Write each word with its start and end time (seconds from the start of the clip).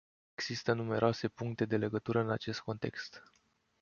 Există 0.33 0.73
numeroase 0.73 1.27
puncte 1.27 1.65
de 1.65 1.77
legătură 1.77 2.19
în 2.19 2.29
acest 2.31 2.59
context. 2.59 3.23